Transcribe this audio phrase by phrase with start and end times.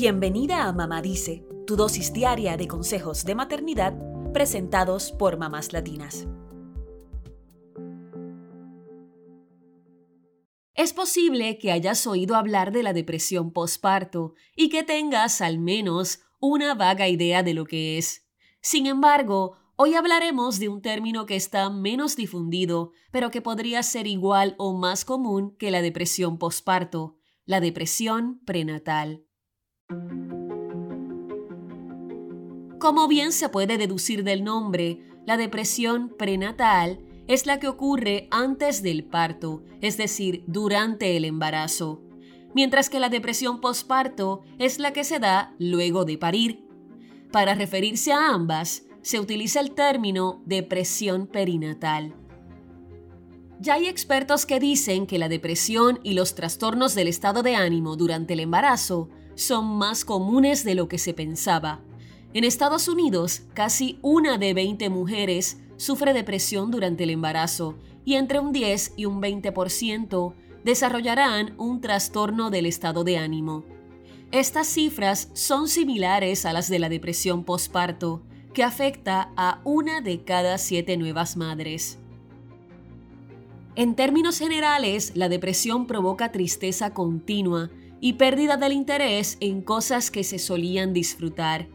[0.00, 3.98] Bienvenida a Mamá Dice, tu dosis diaria de consejos de maternidad
[4.32, 6.28] presentados por mamás latinas.
[10.74, 16.20] Es posible que hayas oído hablar de la depresión postparto y que tengas al menos
[16.38, 18.24] una vaga idea de lo que es.
[18.60, 24.06] Sin embargo, hoy hablaremos de un término que está menos difundido, pero que podría ser
[24.06, 29.24] igual o más común que la depresión postparto, la depresión prenatal.
[32.78, 38.82] Como bien se puede deducir del nombre, la depresión prenatal es la que ocurre antes
[38.82, 42.00] del parto, es decir, durante el embarazo,
[42.54, 46.64] mientras que la depresión postparto es la que se da luego de parir.
[47.32, 52.14] Para referirse a ambas, se utiliza el término depresión perinatal.
[53.58, 57.96] Ya hay expertos que dicen que la depresión y los trastornos del estado de ánimo
[57.96, 61.80] durante el embarazo son más comunes de lo que se pensaba.
[62.34, 68.40] En Estados Unidos, casi una de 20 mujeres sufre depresión durante el embarazo y entre
[68.40, 73.64] un 10 y un 20% desarrollarán un trastorno del estado de ánimo.
[74.32, 80.24] Estas cifras son similares a las de la depresión postparto, que afecta a una de
[80.24, 81.98] cada siete nuevas madres.
[83.76, 90.24] En términos generales, la depresión provoca tristeza continua y pérdida del interés en cosas que
[90.24, 91.68] se solían disfrutar.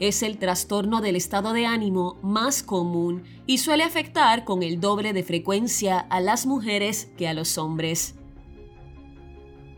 [0.00, 5.12] Es el trastorno del estado de ánimo más común y suele afectar con el doble
[5.12, 8.16] de frecuencia a las mujeres que a los hombres.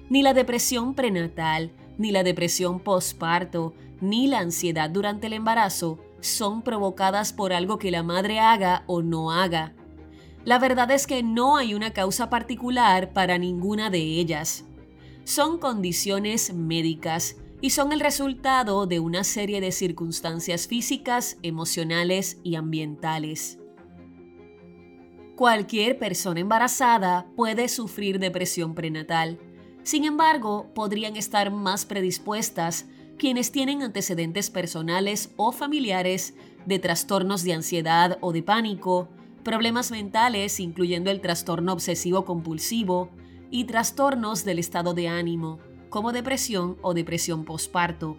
[0.09, 6.63] Ni la depresión prenatal, ni la depresión postparto, ni la ansiedad durante el embarazo son
[6.63, 9.75] provocadas por algo que la madre haga o no haga.
[10.45, 14.65] La verdad es que no hay una causa particular para ninguna de ellas
[15.27, 22.55] son condiciones médicas y son el resultado de una serie de circunstancias físicas, emocionales y
[22.55, 23.59] ambientales.
[25.35, 29.41] Cualquier persona embarazada puede sufrir depresión prenatal.
[29.83, 32.87] Sin embargo, podrían estar más predispuestas
[33.19, 36.35] quienes tienen antecedentes personales o familiares
[36.67, 39.09] de trastornos de ansiedad o de pánico,
[39.43, 43.11] problemas mentales incluyendo el trastorno obsesivo compulsivo,
[43.51, 45.59] y trastornos del estado de ánimo,
[45.89, 48.17] como depresión o depresión postparto.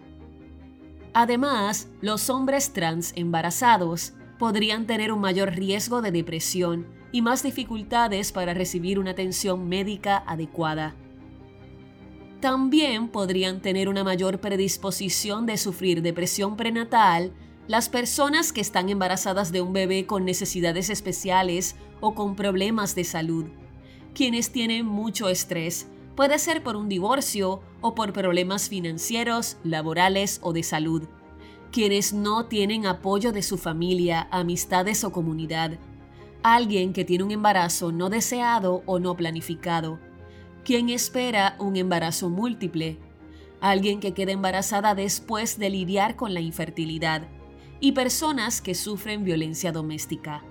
[1.12, 8.32] Además, los hombres trans embarazados podrían tener un mayor riesgo de depresión y más dificultades
[8.32, 10.94] para recibir una atención médica adecuada.
[12.40, 17.32] También podrían tener una mayor predisposición de sufrir depresión prenatal
[17.66, 23.04] las personas que están embarazadas de un bebé con necesidades especiales o con problemas de
[23.04, 23.46] salud
[24.14, 25.88] quienes tienen mucho estrés.
[26.16, 31.04] Puede ser por un divorcio o por problemas financieros, laborales o de salud.
[31.70, 35.78] Quienes no tienen apoyo de su familia, amistades o comunidad.
[36.42, 40.00] Alguien que tiene un embarazo no deseado o no planificado.
[40.64, 42.98] Quien espera un embarazo múltiple.
[43.60, 47.28] Alguien que queda embarazada después de lidiar con la infertilidad.
[47.80, 50.42] Y personas que sufren violencia doméstica.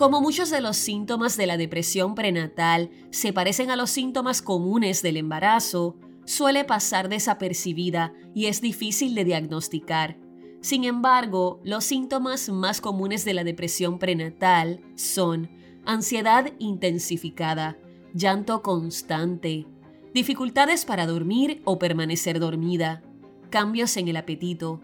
[0.00, 5.02] Como muchos de los síntomas de la depresión prenatal se parecen a los síntomas comunes
[5.02, 5.94] del embarazo,
[6.24, 10.16] suele pasar desapercibida y es difícil de diagnosticar.
[10.62, 15.50] Sin embargo, los síntomas más comunes de la depresión prenatal son
[15.84, 17.76] ansiedad intensificada,
[18.14, 19.66] llanto constante,
[20.14, 23.02] dificultades para dormir o permanecer dormida,
[23.50, 24.80] cambios en el apetito,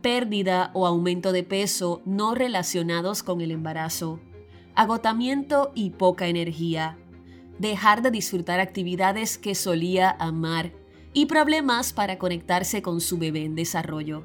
[0.00, 4.20] pérdida o aumento de peso no relacionados con el embarazo,
[4.74, 6.96] agotamiento y poca energía,
[7.58, 10.72] dejar de disfrutar actividades que solía amar
[11.12, 14.24] y problemas para conectarse con su bebé en desarrollo.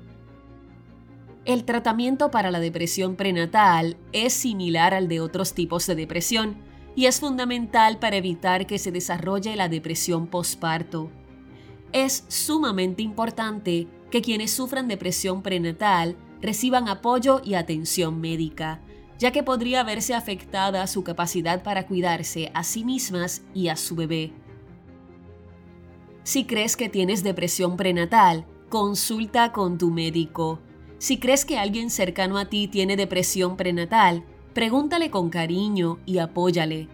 [1.46, 6.58] El tratamiento para la depresión prenatal es similar al de otros tipos de depresión
[6.96, 11.12] y es fundamental para evitar que se desarrolle la depresión postparto.
[11.92, 18.82] Es sumamente importante que quienes sufran depresión prenatal reciban apoyo y atención médica,
[19.18, 23.96] ya que podría verse afectada su capacidad para cuidarse a sí mismas y a su
[23.96, 24.34] bebé.
[26.24, 30.60] Si crees que tienes depresión prenatal, consulta con tu médico.
[30.98, 34.24] Si crees que alguien cercano a ti tiene depresión prenatal,
[34.54, 36.90] pregúntale con cariño y apóyale.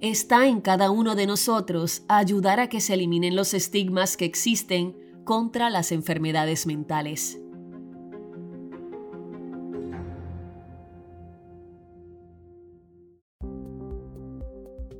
[0.00, 4.96] Está en cada uno de nosotros ayudar a que se eliminen los estigmas que existen
[5.24, 7.38] contra las enfermedades mentales.